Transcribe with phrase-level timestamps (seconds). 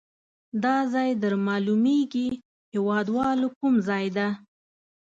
[0.63, 2.27] دا ځای در معلومیږي
[2.73, 4.27] هیواد والو کوم ځای ده؟